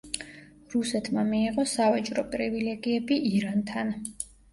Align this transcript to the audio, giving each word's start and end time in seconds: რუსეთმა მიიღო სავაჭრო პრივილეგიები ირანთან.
რუსეთმა 0.75 1.25
მიიღო 1.27 1.65
სავაჭრო 1.71 2.23
პრივილეგიები 2.37 3.19
ირანთან. 3.37 3.93